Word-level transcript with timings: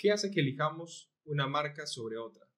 ¿Qué 0.00 0.12
hace 0.12 0.30
que 0.30 0.40
elijamos 0.40 1.12
una 1.24 1.46
marca 1.46 1.86
sobre 1.86 2.16
otra? 2.16 2.48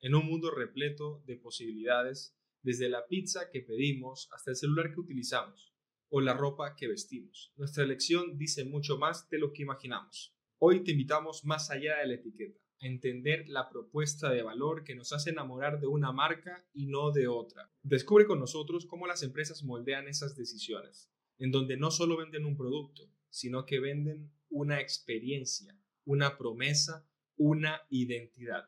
En 0.00 0.16
un 0.16 0.26
mundo 0.26 0.50
repleto 0.50 1.22
de 1.26 1.36
posibilidades, 1.36 2.36
desde 2.60 2.88
la 2.88 3.06
pizza 3.06 3.50
que 3.52 3.60
pedimos 3.60 4.28
hasta 4.32 4.50
el 4.50 4.56
celular 4.56 4.92
que 4.92 4.98
utilizamos 4.98 5.76
o 6.08 6.20
la 6.20 6.34
ropa 6.34 6.74
que 6.74 6.88
vestimos, 6.88 7.52
nuestra 7.56 7.84
elección 7.84 8.36
dice 8.36 8.64
mucho 8.64 8.98
más 8.98 9.30
de 9.30 9.38
lo 9.38 9.52
que 9.52 9.62
imaginamos. 9.62 10.34
Hoy 10.58 10.82
te 10.82 10.90
invitamos 10.90 11.44
más 11.44 11.70
allá 11.70 11.98
de 11.98 12.08
la 12.08 12.14
etiqueta, 12.14 12.58
a 12.80 12.86
entender 12.88 13.44
la 13.46 13.68
propuesta 13.68 14.30
de 14.30 14.42
valor 14.42 14.82
que 14.82 14.96
nos 14.96 15.12
hace 15.12 15.30
enamorar 15.30 15.78
de 15.78 15.86
una 15.86 16.10
marca 16.10 16.66
y 16.72 16.86
no 16.86 17.12
de 17.12 17.28
otra. 17.28 17.70
Descubre 17.84 18.26
con 18.26 18.40
nosotros 18.40 18.86
cómo 18.86 19.06
las 19.06 19.22
empresas 19.22 19.62
moldean 19.62 20.08
esas 20.08 20.34
decisiones, 20.34 21.12
en 21.38 21.52
donde 21.52 21.76
no 21.76 21.92
solo 21.92 22.16
venden 22.16 22.44
un 22.44 22.56
producto, 22.56 23.08
sino 23.30 23.66
que 23.66 23.78
venden 23.78 24.32
una 24.48 24.80
experiencia, 24.80 25.77
una 26.08 26.38
promesa, 26.38 27.06
una 27.36 27.82
identidad. 27.90 28.64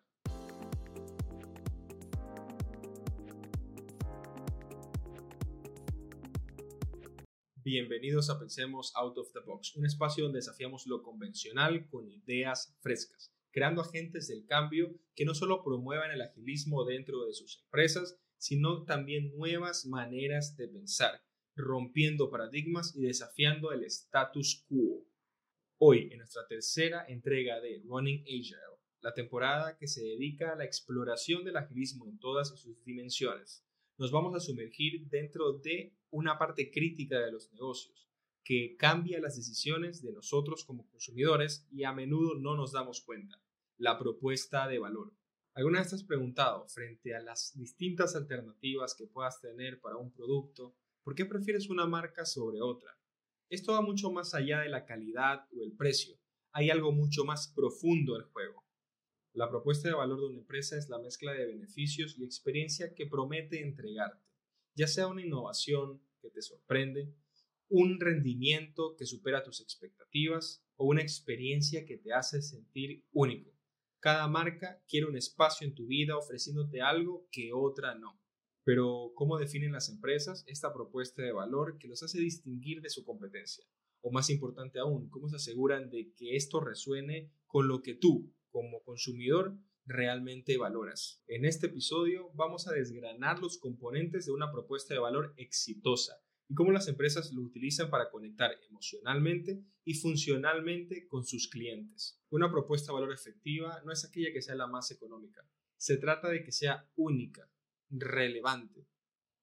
Bienvenidos 7.64 8.28
a 8.28 8.38
Pensemos 8.38 8.92
Out 8.94 9.16
of 9.16 9.32
the 9.32 9.40
Box, 9.40 9.74
un 9.76 9.86
espacio 9.86 10.24
donde 10.24 10.40
desafiamos 10.40 10.86
lo 10.86 11.02
convencional 11.02 11.88
con 11.88 12.10
ideas 12.10 12.76
frescas, 12.82 13.32
creando 13.50 13.80
agentes 13.80 14.28
del 14.28 14.44
cambio 14.44 15.00
que 15.14 15.24
no 15.24 15.34
solo 15.34 15.64
promuevan 15.64 16.10
el 16.10 16.20
agilismo 16.20 16.84
dentro 16.84 17.24
de 17.24 17.32
sus 17.32 17.62
empresas, 17.64 18.18
sino 18.36 18.84
también 18.84 19.34
nuevas 19.34 19.86
maneras 19.86 20.58
de 20.58 20.68
pensar, 20.68 21.24
rompiendo 21.56 22.30
paradigmas 22.30 22.94
y 22.94 23.00
desafiando 23.00 23.72
el 23.72 23.84
status 23.84 24.66
quo. 24.68 25.09
Hoy, 25.82 26.10
en 26.12 26.18
nuestra 26.18 26.46
tercera 26.46 27.06
entrega 27.08 27.58
de 27.58 27.80
Running 27.86 28.20
Agile, 28.24 28.58
la 29.00 29.14
temporada 29.14 29.78
que 29.78 29.88
se 29.88 30.02
dedica 30.02 30.52
a 30.52 30.54
la 30.54 30.66
exploración 30.66 31.42
del 31.42 31.56
agilismo 31.56 32.06
en 32.06 32.18
todas 32.18 32.50
sus 32.50 32.84
dimensiones, 32.84 33.64
nos 33.96 34.12
vamos 34.12 34.34
a 34.34 34.40
sumergir 34.40 35.08
dentro 35.08 35.54
de 35.54 35.96
una 36.10 36.36
parte 36.36 36.70
crítica 36.70 37.18
de 37.20 37.32
los 37.32 37.50
negocios, 37.50 38.10
que 38.44 38.76
cambia 38.76 39.22
las 39.22 39.36
decisiones 39.36 40.02
de 40.02 40.12
nosotros 40.12 40.66
como 40.66 40.86
consumidores 40.90 41.66
y 41.70 41.84
a 41.84 41.94
menudo 41.94 42.34
no 42.34 42.56
nos 42.56 42.72
damos 42.72 43.00
cuenta, 43.00 43.42
la 43.78 43.98
propuesta 43.98 44.68
de 44.68 44.80
valor. 44.80 45.14
¿Alguna 45.54 45.78
vez 45.78 45.88
te 45.88 45.94
has 45.94 46.04
preguntado, 46.04 46.68
frente 46.68 47.14
a 47.14 47.22
las 47.22 47.56
distintas 47.56 48.14
alternativas 48.16 48.94
que 48.94 49.06
puedas 49.06 49.40
tener 49.40 49.80
para 49.80 49.96
un 49.96 50.12
producto, 50.12 50.76
por 51.02 51.14
qué 51.14 51.24
prefieres 51.24 51.70
una 51.70 51.86
marca 51.86 52.26
sobre 52.26 52.60
otra? 52.60 53.00
Esto 53.50 53.72
va 53.72 53.82
mucho 53.82 54.12
más 54.12 54.32
allá 54.32 54.60
de 54.60 54.68
la 54.68 54.86
calidad 54.86 55.48
o 55.58 55.64
el 55.64 55.72
precio. 55.72 56.16
Hay 56.52 56.70
algo 56.70 56.92
mucho 56.92 57.24
más 57.24 57.48
profundo 57.48 58.16
en 58.16 58.22
juego. 58.30 58.64
La 59.32 59.50
propuesta 59.50 59.88
de 59.88 59.94
valor 59.94 60.20
de 60.20 60.26
una 60.26 60.38
empresa 60.38 60.78
es 60.78 60.88
la 60.88 61.00
mezcla 61.00 61.32
de 61.32 61.46
beneficios 61.46 62.16
y 62.16 62.24
experiencia 62.24 62.94
que 62.94 63.08
promete 63.08 63.60
entregarte, 63.60 64.24
ya 64.76 64.86
sea 64.86 65.08
una 65.08 65.22
innovación 65.22 66.00
que 66.20 66.30
te 66.30 66.42
sorprende, 66.42 67.12
un 67.68 67.98
rendimiento 67.98 68.94
que 68.96 69.04
supera 69.04 69.42
tus 69.42 69.60
expectativas 69.60 70.64
o 70.76 70.86
una 70.86 71.02
experiencia 71.02 71.84
que 71.84 71.96
te 71.96 72.12
hace 72.12 72.42
sentir 72.42 73.04
único. 73.10 73.50
Cada 73.98 74.28
marca 74.28 74.80
quiere 74.88 75.06
un 75.06 75.16
espacio 75.16 75.66
en 75.66 75.74
tu 75.74 75.86
vida 75.86 76.16
ofreciéndote 76.16 76.82
algo 76.82 77.26
que 77.32 77.52
otra 77.52 77.96
no. 77.96 78.20
Pero, 78.70 79.10
¿cómo 79.16 79.36
definen 79.36 79.72
las 79.72 79.88
empresas 79.88 80.44
esta 80.46 80.72
propuesta 80.72 81.22
de 81.22 81.32
valor 81.32 81.76
que 81.76 81.88
los 81.88 82.04
hace 82.04 82.20
distinguir 82.20 82.80
de 82.82 82.88
su 82.88 83.04
competencia? 83.04 83.64
O 84.00 84.12
más 84.12 84.30
importante 84.30 84.78
aún, 84.78 85.10
¿cómo 85.10 85.28
se 85.28 85.34
aseguran 85.34 85.90
de 85.90 86.12
que 86.14 86.36
esto 86.36 86.60
resuene 86.60 87.32
con 87.48 87.66
lo 87.66 87.82
que 87.82 87.94
tú, 87.94 88.32
como 88.48 88.84
consumidor, 88.84 89.58
realmente 89.86 90.56
valoras? 90.56 91.20
En 91.26 91.46
este 91.46 91.66
episodio 91.66 92.30
vamos 92.34 92.68
a 92.68 92.72
desgranar 92.72 93.40
los 93.40 93.58
componentes 93.58 94.26
de 94.26 94.30
una 94.30 94.52
propuesta 94.52 94.94
de 94.94 95.00
valor 95.00 95.34
exitosa 95.36 96.22
y 96.46 96.54
cómo 96.54 96.70
las 96.70 96.86
empresas 96.86 97.32
lo 97.32 97.42
utilizan 97.42 97.90
para 97.90 98.08
conectar 98.08 98.52
emocionalmente 98.68 99.64
y 99.84 99.94
funcionalmente 99.94 101.08
con 101.08 101.24
sus 101.24 101.48
clientes. 101.48 102.22
Una 102.30 102.48
propuesta 102.48 102.92
de 102.92 103.00
valor 103.00 103.12
efectiva 103.12 103.82
no 103.84 103.90
es 103.90 104.04
aquella 104.04 104.32
que 104.32 104.42
sea 104.42 104.54
la 104.54 104.68
más 104.68 104.92
económica. 104.92 105.44
Se 105.76 105.96
trata 105.96 106.28
de 106.28 106.44
que 106.44 106.52
sea 106.52 106.88
única, 106.94 107.50
relevante 107.90 108.86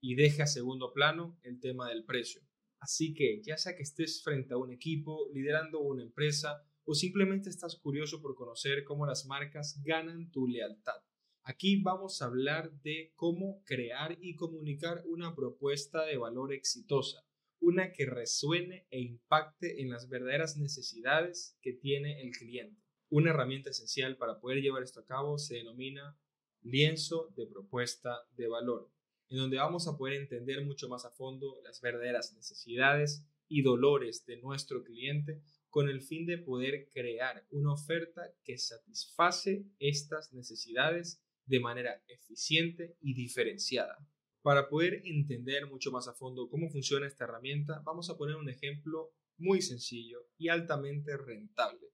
y 0.02 0.16
deje 0.16 0.42
a 0.42 0.48
segundo 0.48 0.94
plano 0.94 1.40
el 1.44 1.60
tema 1.60 1.90
del 1.90 2.06
precio. 2.06 2.42
Así 2.80 3.14
que 3.14 3.42
ya 3.44 3.58
sea 3.58 3.76
que 3.76 3.84
estés 3.84 4.24
frente 4.24 4.54
a 4.54 4.58
un 4.58 4.72
equipo, 4.72 5.30
liderando 5.34 5.80
una 5.80 6.04
empresa 6.04 6.64
o 6.86 6.94
simplemente 6.94 7.50
estás 7.50 7.76
curioso 7.76 8.22
por 8.22 8.36
conocer 8.36 8.84
cómo 8.84 9.06
las 9.06 9.26
marcas 9.26 9.82
ganan 9.84 10.32
tu 10.32 10.48
lealtad. 10.48 11.02
Aquí 11.44 11.82
vamos 11.82 12.22
a 12.22 12.26
hablar 12.26 12.72
de 12.82 13.14
cómo 13.16 13.64
crear 13.66 14.18
y 14.22 14.36
comunicar 14.36 15.04
una 15.06 15.34
propuesta 15.34 16.06
de 16.06 16.18
valor 16.18 16.54
exitosa, 16.54 17.26
una 17.60 17.92
que 17.94 18.06
resuene 18.06 18.86
e 18.90 19.00
impacte 19.00 19.82
en 19.82 19.90
las 19.90 20.10
verdaderas 20.10 20.58
necesidades 20.58 21.58
que 21.62 21.74
tiene 21.74 22.22
el 22.22 22.32
cliente. 22.32 22.82
Una 23.10 23.32
herramienta 23.32 23.70
esencial 23.70 24.18
para 24.18 24.40
poder 24.40 24.62
llevar 24.62 24.84
esto 24.84 25.00
a 25.00 25.06
cabo 25.06 25.38
se 25.38 25.56
denomina 25.56 26.18
lienzo 26.62 27.34
de 27.36 27.48
propuesta 27.48 28.20
de 28.36 28.48
valor, 28.48 28.92
en 29.30 29.38
donde 29.38 29.58
vamos 29.58 29.88
a 29.88 29.98
poder 29.98 30.16
entender 30.16 30.64
mucho 30.66 30.88
más 30.90 31.06
a 31.06 31.12
fondo 31.12 31.60
las 31.64 31.82
verdaderas 31.82 32.34
necesidades 32.34 33.26
y 33.48 33.62
dolores 33.62 34.26
de 34.26 34.38
nuestro 34.38 34.84
cliente 34.84 35.42
con 35.70 35.90
el 35.90 36.02
fin 36.02 36.26
de 36.26 36.38
poder 36.38 36.90
crear 36.94 37.46
una 37.52 37.74
oferta 37.74 38.34
que 38.44 38.58
satisface 38.58 39.66
estas 39.80 40.34
necesidades 40.34 41.22
de 41.46 41.60
manera 41.60 42.04
eficiente 42.08 42.98
y 43.02 43.14
diferenciada. 43.14 43.98
Para 44.42 44.70
poder 44.70 45.02
entender 45.06 45.68
mucho 45.68 45.92
más 45.92 46.08
a 46.08 46.14
fondo 46.14 46.50
cómo 46.50 46.70
funciona 46.70 47.08
esta 47.08 47.26
herramienta, 47.26 47.82
vamos 47.86 48.10
a 48.10 48.18
poner 48.18 48.36
un 48.36 48.50
ejemplo 48.50 49.12
muy 49.38 49.62
sencillo 49.62 50.28
y 50.38 50.50
altamente 50.50 51.16
rentable, 51.18 51.88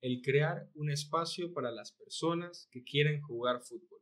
el 0.00 0.20
crear 0.22 0.70
un 0.74 0.90
espacio 0.90 1.52
para 1.52 1.70
las 1.70 1.92
personas 1.92 2.68
que 2.70 2.84
quieren 2.84 3.20
jugar 3.22 3.62
fútbol. 3.62 3.93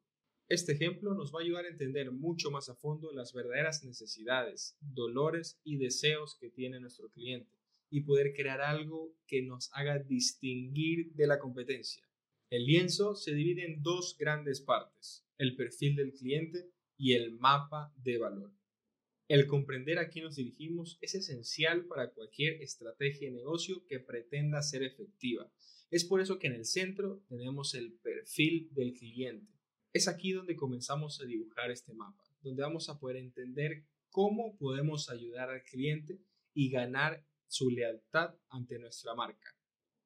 Este 0.52 0.72
ejemplo 0.72 1.14
nos 1.14 1.34
va 1.34 1.38
a 1.38 1.44
ayudar 1.44 1.64
a 1.64 1.70
entender 1.70 2.12
mucho 2.12 2.50
más 2.50 2.68
a 2.68 2.74
fondo 2.74 3.10
las 3.10 3.32
verdaderas 3.32 3.84
necesidades, 3.84 4.76
dolores 4.82 5.58
y 5.64 5.78
deseos 5.78 6.36
que 6.38 6.50
tiene 6.50 6.78
nuestro 6.78 7.08
cliente 7.08 7.56
y 7.88 8.02
poder 8.02 8.34
crear 8.34 8.60
algo 8.60 9.16
que 9.26 9.40
nos 9.40 9.70
haga 9.72 9.98
distinguir 9.98 11.14
de 11.14 11.26
la 11.26 11.38
competencia. 11.38 12.06
El 12.50 12.66
lienzo 12.66 13.14
se 13.14 13.32
divide 13.32 13.64
en 13.64 13.82
dos 13.82 14.14
grandes 14.18 14.60
partes, 14.60 15.24
el 15.38 15.56
perfil 15.56 15.96
del 15.96 16.12
cliente 16.12 16.68
y 16.98 17.14
el 17.14 17.32
mapa 17.32 17.90
de 17.96 18.18
valor. 18.18 18.52
El 19.28 19.46
comprender 19.46 19.98
a 19.98 20.10
quién 20.10 20.26
nos 20.26 20.36
dirigimos 20.36 20.98
es 21.00 21.14
esencial 21.14 21.86
para 21.86 22.10
cualquier 22.10 22.60
estrategia 22.60 23.30
de 23.30 23.36
negocio 23.36 23.86
que 23.86 24.00
pretenda 24.00 24.60
ser 24.60 24.82
efectiva. 24.82 25.50
Es 25.90 26.04
por 26.04 26.20
eso 26.20 26.38
que 26.38 26.48
en 26.48 26.56
el 26.56 26.66
centro 26.66 27.24
tenemos 27.30 27.74
el 27.74 27.94
perfil 27.94 28.68
del 28.74 28.92
cliente 28.92 29.61
es 29.92 30.08
aquí 30.08 30.32
donde 30.32 30.56
comenzamos 30.56 31.20
a 31.20 31.24
dibujar 31.24 31.70
este 31.70 31.92
mapa, 31.92 32.24
donde 32.42 32.62
vamos 32.62 32.88
a 32.88 32.98
poder 32.98 33.16
entender 33.16 33.84
cómo 34.10 34.56
podemos 34.56 35.10
ayudar 35.10 35.50
al 35.50 35.62
cliente 35.62 36.20
y 36.54 36.70
ganar 36.70 37.26
su 37.46 37.70
lealtad 37.70 38.34
ante 38.48 38.78
nuestra 38.78 39.14
marca. 39.14 39.56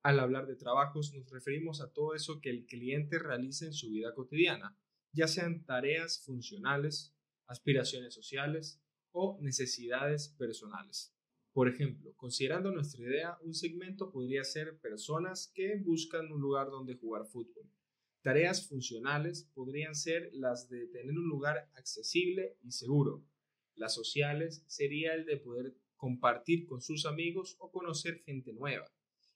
Al 0.03 0.21
hablar 0.21 0.47
de 0.47 0.57
trabajos 0.57 1.13
nos 1.15 1.31
referimos 1.31 1.81
a 1.81 1.93
todo 1.93 2.15
eso 2.15 2.41
que 2.41 2.51
el 2.51 2.67
cliente 2.67 3.19
realiza 3.19 3.67
en 3.67 3.73
su 3.73 3.91
vida 3.91 4.15
cotidiana, 4.15 4.77
ya 5.13 5.29
sean 5.29 5.65
tareas 5.65 6.23
funcionales, 6.25 7.15
aspiraciones 7.47 8.15
sociales 8.15 8.81
o 9.13 9.39
necesidades 9.41 10.29
personales. 10.37 11.13
Por 11.53 11.69
ejemplo, 11.69 12.13
considerando 12.17 12.71
nuestra 12.71 13.03
idea, 13.03 13.39
un 13.43 13.55
segmento 13.55 14.11
podría 14.11 14.45
ser 14.45 14.79
personas 14.79 15.51
que 15.55 15.77
buscan 15.77 16.31
un 16.31 16.41
lugar 16.41 16.71
donde 16.71 16.97
jugar 16.97 17.25
fútbol, 17.27 17.71
Tareas 18.27 18.67
funcionales 18.67 19.49
podrían 19.55 19.95
ser 19.95 20.31
las 20.33 20.69
de 20.69 20.89
tener 20.89 21.17
un 21.17 21.29
lugar 21.29 21.71
accesible 21.77 22.59
y 22.65 22.73
seguro. 22.73 23.25
Las 23.77 23.95
sociales 23.95 24.65
sería 24.67 25.15
el 25.15 25.27
de 25.27 25.37
poder 25.37 25.77
compartir 25.95 26.67
con 26.67 26.81
sus 26.81 27.07
amigos 27.07 27.55
o 27.61 27.71
conocer 27.71 28.25
gente 28.25 28.53
nueva. 28.53 28.93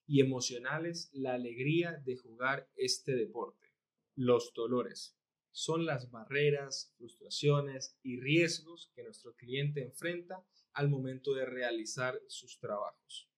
Y 0.08 0.20
emocionales, 0.20 1.08
la 1.12 1.34
alegría 1.34 2.02
de 2.04 2.16
jugar 2.16 2.68
este 2.74 3.14
deporte. 3.14 3.68
Los 4.16 4.52
dolores 4.54 5.16
son 5.52 5.86
las 5.86 6.10
barreras, 6.10 6.92
frustraciones 6.98 7.96
y 8.02 8.18
riesgos 8.18 8.90
que 8.96 9.04
nuestro 9.04 9.36
cliente 9.36 9.84
enfrenta 9.84 10.44
al 10.72 10.88
momento 10.88 11.32
de 11.32 11.46
realizar 11.46 12.20
sus 12.26 12.58
trabajos. 12.58 13.29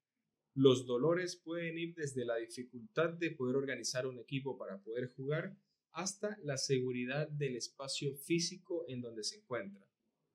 Los 0.54 0.84
dolores 0.86 1.36
pueden 1.36 1.78
ir 1.78 1.94
desde 1.94 2.26
la 2.26 2.36
dificultad 2.36 3.10
de 3.10 3.30
poder 3.30 3.56
organizar 3.56 4.06
un 4.06 4.18
equipo 4.18 4.58
para 4.58 4.82
poder 4.82 5.08
jugar 5.08 5.56
hasta 5.92 6.38
la 6.42 6.58
seguridad 6.58 7.28
del 7.28 7.56
espacio 7.56 8.14
físico 8.16 8.84
en 8.88 9.00
donde 9.00 9.24
se 9.24 9.36
encuentra. 9.36 9.86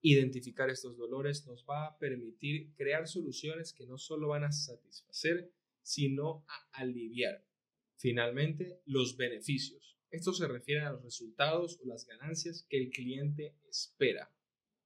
Identificar 0.02 0.70
estos 0.70 0.98
dolores 0.98 1.46
nos 1.46 1.66
va 1.70 1.86
a 1.86 1.98
permitir 1.98 2.74
crear 2.76 3.08
soluciones 3.08 3.74
que 3.74 3.86
no 3.86 3.98
solo 3.98 4.30
van 4.30 4.44
a 4.44 4.52
satisfacer, 4.52 5.52
sino 5.84 6.46
a 6.48 6.82
aliviar. 6.82 7.46
Finalmente, 7.98 8.82
los 8.86 9.18
beneficios. 9.18 9.98
Esto 10.10 10.34
se 10.34 10.48
refiere 10.48 10.82
a 10.82 10.92
los 10.94 11.04
resultados 11.04 11.80
o 11.82 11.88
las 11.88 12.06
ganancias 12.06 12.66
que 12.70 12.78
el 12.78 12.90
cliente 12.90 13.56
espera. 13.70 14.32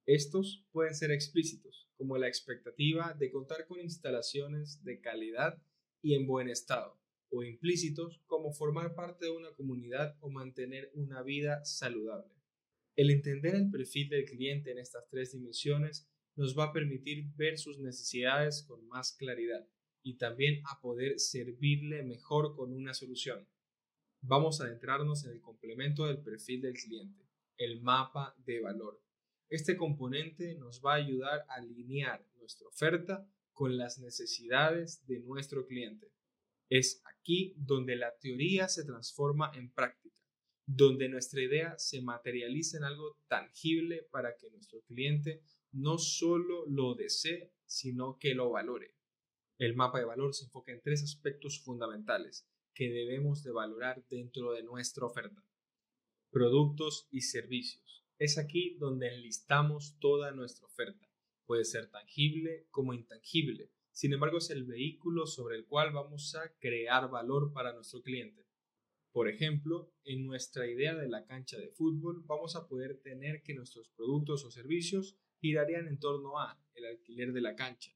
Estos 0.06 0.66
pueden 0.72 0.94
ser 0.94 1.12
explícitos, 1.12 1.88
como 1.96 2.18
la 2.18 2.26
expectativa 2.26 3.14
de 3.18 3.30
contar 3.30 3.66
con 3.66 3.80
instalaciones 3.80 4.82
de 4.82 5.00
calidad 5.00 5.62
y 6.02 6.14
en 6.14 6.26
buen 6.26 6.48
estado, 6.48 7.00
o 7.30 7.44
implícitos, 7.44 8.20
como 8.26 8.52
formar 8.52 8.96
parte 8.96 9.26
de 9.26 9.30
una 9.30 9.52
comunidad 9.52 10.16
o 10.20 10.28
mantener 10.28 10.90
una 10.94 11.22
vida 11.22 11.64
saludable. 11.64 12.34
El 12.96 13.10
entender 13.10 13.54
el 13.54 13.70
perfil 13.70 14.08
del 14.08 14.24
cliente 14.24 14.72
en 14.72 14.78
estas 14.78 15.08
tres 15.08 15.32
dimensiones 15.32 16.10
nos 16.34 16.58
va 16.58 16.64
a 16.64 16.72
permitir 16.72 17.26
ver 17.36 17.56
sus 17.56 17.78
necesidades 17.78 18.64
con 18.64 18.86
más 18.88 19.12
claridad 19.12 19.68
y 20.02 20.16
también 20.16 20.62
a 20.70 20.80
poder 20.80 21.20
servirle 21.20 22.02
mejor 22.02 22.56
con 22.56 22.72
una 22.72 22.92
solución. 22.92 23.48
Vamos 24.20 24.60
a 24.60 24.64
adentrarnos 24.64 25.24
en 25.24 25.32
el 25.32 25.40
complemento 25.40 26.06
del 26.06 26.22
perfil 26.22 26.62
del 26.62 26.74
cliente, 26.74 27.24
el 27.56 27.80
mapa 27.80 28.34
de 28.44 28.60
valor. 28.60 29.00
Este 29.52 29.76
componente 29.76 30.54
nos 30.54 30.80
va 30.80 30.94
a 30.94 31.04
ayudar 31.04 31.44
a 31.46 31.56
alinear 31.56 32.26
nuestra 32.38 32.66
oferta 32.68 33.28
con 33.52 33.76
las 33.76 33.98
necesidades 33.98 35.04
de 35.06 35.20
nuestro 35.20 35.66
cliente. 35.66 36.10
Es 36.70 37.02
aquí 37.04 37.52
donde 37.58 37.96
la 37.96 38.16
teoría 38.18 38.66
se 38.68 38.82
transforma 38.86 39.52
en 39.54 39.70
práctica, 39.70 40.18
donde 40.64 41.10
nuestra 41.10 41.42
idea 41.42 41.74
se 41.76 42.00
materializa 42.00 42.78
en 42.78 42.84
algo 42.84 43.18
tangible 43.28 44.08
para 44.10 44.38
que 44.38 44.48
nuestro 44.48 44.80
cliente 44.84 45.42
no 45.70 45.98
solo 45.98 46.64
lo 46.66 46.94
desee, 46.94 47.52
sino 47.66 48.16
que 48.18 48.34
lo 48.34 48.48
valore. 48.48 48.94
El 49.58 49.76
mapa 49.76 49.98
de 49.98 50.06
valor 50.06 50.32
se 50.32 50.46
enfoca 50.46 50.72
en 50.72 50.80
tres 50.80 51.02
aspectos 51.02 51.62
fundamentales 51.62 52.48
que 52.72 52.88
debemos 52.88 53.42
de 53.42 53.52
valorar 53.52 54.02
dentro 54.08 54.52
de 54.52 54.62
nuestra 54.62 55.04
oferta. 55.04 55.44
Productos 56.30 57.06
y 57.10 57.20
servicios 57.20 58.01
es 58.22 58.38
aquí 58.38 58.76
donde 58.78 59.08
enlistamos 59.08 59.96
toda 59.98 60.30
nuestra 60.30 60.66
oferta. 60.66 61.10
Puede 61.44 61.64
ser 61.64 61.90
tangible 61.90 62.68
como 62.70 62.94
intangible. 62.94 63.72
Sin 63.90 64.12
embargo, 64.12 64.38
es 64.38 64.50
el 64.50 64.64
vehículo 64.64 65.26
sobre 65.26 65.56
el 65.56 65.66
cual 65.66 65.92
vamos 65.92 66.36
a 66.36 66.54
crear 66.60 67.10
valor 67.10 67.52
para 67.52 67.72
nuestro 67.72 68.00
cliente. 68.00 68.46
Por 69.10 69.28
ejemplo, 69.28 69.92
en 70.04 70.24
nuestra 70.24 70.68
idea 70.68 70.94
de 70.94 71.08
la 71.08 71.26
cancha 71.26 71.58
de 71.58 71.72
fútbol, 71.72 72.22
vamos 72.24 72.54
a 72.54 72.68
poder 72.68 73.00
tener 73.02 73.42
que 73.42 73.54
nuestros 73.54 73.90
productos 73.90 74.44
o 74.44 74.52
servicios 74.52 75.18
girarían 75.40 75.88
en 75.88 75.98
torno 75.98 76.38
a 76.38 76.62
el 76.74 76.84
alquiler 76.84 77.32
de 77.32 77.40
la 77.40 77.56
cancha 77.56 77.92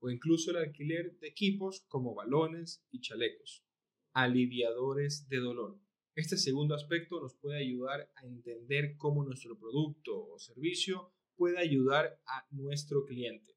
o 0.00 0.10
incluso 0.10 0.50
el 0.50 0.56
alquiler 0.56 1.18
de 1.18 1.28
equipos 1.28 1.84
como 1.88 2.14
balones 2.14 2.86
y 2.90 3.00
chalecos, 3.00 3.66
aliviadores 4.12 5.28
de 5.28 5.38
dolor, 5.38 5.78
este 6.18 6.36
segundo 6.36 6.74
aspecto 6.74 7.20
nos 7.20 7.36
puede 7.36 7.58
ayudar 7.58 8.10
a 8.16 8.26
entender 8.26 8.96
cómo 8.96 9.22
nuestro 9.22 9.56
producto 9.56 10.18
o 10.30 10.38
servicio 10.40 11.12
puede 11.36 11.58
ayudar 11.58 12.20
a 12.26 12.44
nuestro 12.50 13.04
cliente. 13.04 13.56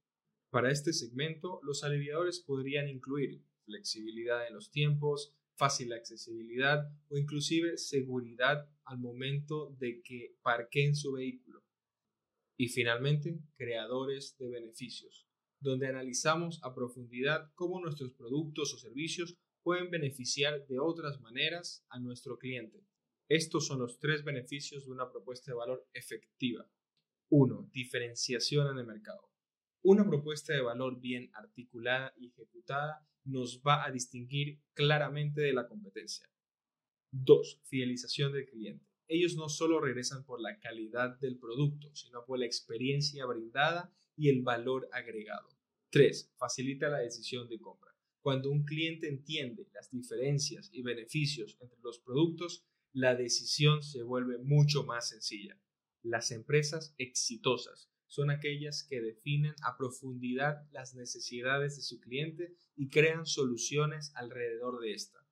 Para 0.51 0.69
este 0.69 0.93
segmento, 0.93 1.59
los 1.63 1.83
aliviadores 1.83 2.39
podrían 2.39 2.87
incluir 2.87 3.43
flexibilidad 3.65 4.47
en 4.47 4.53
los 4.53 4.69
tiempos, 4.69 5.35
fácil 5.57 5.91
accesibilidad 5.91 6.87
o 7.09 7.17
inclusive 7.17 7.77
seguridad 7.77 8.69
al 8.85 8.99
momento 8.99 9.75
de 9.79 10.03
que 10.03 10.35
parqueen 10.43 10.95
su 10.95 11.13
vehículo. 11.13 11.63
Y 12.59 12.67
finalmente, 12.67 13.39
creadores 13.55 14.37
de 14.37 14.49
beneficios, 14.49 15.27
donde 15.59 15.87
analizamos 15.87 16.59
a 16.61 16.75
profundidad 16.75 17.51
cómo 17.55 17.81
nuestros 17.81 18.13
productos 18.13 18.71
o 18.75 18.77
servicios 18.77 19.35
pueden 19.63 19.89
beneficiar 19.89 20.65
de 20.67 20.79
otras 20.79 21.19
maneras 21.21 21.85
a 21.89 21.99
nuestro 21.99 22.37
cliente. 22.37 22.85
Estos 23.29 23.65
son 23.67 23.79
los 23.79 23.99
tres 23.99 24.23
beneficios 24.23 24.85
de 24.85 24.91
una 24.91 25.09
propuesta 25.09 25.51
de 25.51 25.55
valor 25.55 25.87
efectiva. 25.93 26.69
1. 27.29 27.69
Diferenciación 27.71 28.67
en 28.71 28.79
el 28.79 28.85
mercado. 28.85 29.31
Una 29.83 30.05
propuesta 30.05 30.53
de 30.53 30.61
valor 30.61 30.99
bien 30.99 31.31
articulada 31.33 32.13
y 32.17 32.27
ejecutada 32.27 33.07
nos 33.23 33.61
va 33.65 33.85
a 33.85 33.91
distinguir 33.91 34.59
claramente 34.73 35.41
de 35.41 35.53
la 35.53 35.67
competencia. 35.67 36.29
2. 37.11 37.61
Fidelización 37.63 38.33
del 38.33 38.45
cliente. 38.45 38.85
Ellos 39.07 39.35
no 39.35 39.49
solo 39.49 39.79
regresan 39.79 40.23
por 40.23 40.41
la 40.41 40.59
calidad 40.59 41.19
del 41.19 41.37
producto, 41.37 41.93
sino 41.95 42.25
por 42.25 42.39
la 42.39 42.45
experiencia 42.45 43.25
brindada 43.25 43.93
y 44.15 44.29
el 44.29 44.41
valor 44.41 44.87
agregado. 44.91 45.49
3. 45.89 46.33
Facilita 46.37 46.89
la 46.89 46.99
decisión 46.99 47.49
de 47.49 47.59
compra. 47.59 47.90
Cuando 48.21 48.51
un 48.51 48.65
cliente 48.65 49.07
entiende 49.07 49.67
las 49.73 49.89
diferencias 49.89 50.69
y 50.71 50.83
beneficios 50.83 51.57
entre 51.59 51.79
los 51.81 51.97
productos, 51.99 52.63
la 52.93 53.15
decisión 53.15 53.81
se 53.81 54.03
vuelve 54.03 54.37
mucho 54.37 54.83
más 54.83 55.09
sencilla. 55.09 55.59
Las 56.03 56.31
empresas 56.31 56.93
exitosas 56.97 57.89
son 58.05 58.29
aquellas 58.29 58.83
que 58.83 59.01
definen 59.01 59.55
a 59.63 59.77
profundidad 59.77 60.67
las 60.71 60.93
necesidades 60.93 61.77
de 61.77 61.81
su 61.81 61.99
cliente 61.99 62.53
y 62.75 62.89
crean 62.89 63.25
soluciones 63.25 64.11
alrededor 64.15 64.81
de 64.81 64.93
esta. 64.93 65.25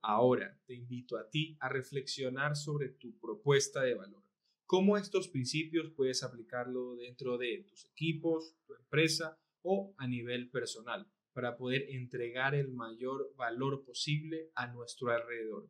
Ahora 0.00 0.58
te 0.66 0.74
invito 0.74 1.18
a 1.18 1.28
ti 1.28 1.56
a 1.60 1.68
reflexionar 1.68 2.56
sobre 2.56 2.88
tu 2.88 3.20
propuesta 3.20 3.82
de 3.82 3.94
valor. 3.94 4.24
¿Cómo 4.66 4.96
estos 4.96 5.28
principios 5.28 5.90
puedes 5.90 6.22
aplicarlo 6.22 6.96
dentro 6.96 7.38
de 7.38 7.64
tus 7.68 7.84
equipos, 7.84 8.56
tu 8.66 8.74
empresa 8.74 9.38
o 9.60 9.94
a 9.98 10.08
nivel 10.08 10.50
personal? 10.50 11.06
Para 11.32 11.56
poder 11.56 11.86
entregar 11.90 12.54
el 12.54 12.68
mayor 12.72 13.34
valor 13.36 13.84
posible 13.84 14.50
a 14.54 14.66
nuestro 14.66 15.10
alrededor. 15.10 15.68